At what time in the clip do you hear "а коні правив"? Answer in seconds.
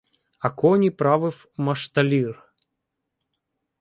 0.39-1.47